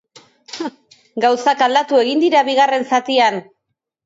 Gauzak 1.25 1.61
aldatu 1.67 2.01
egin 2.05 2.25
dira 2.25 2.43
bigarren 2.49 2.89
zatian. 2.95 3.41